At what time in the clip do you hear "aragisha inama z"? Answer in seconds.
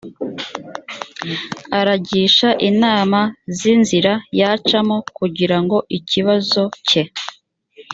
1.79-3.59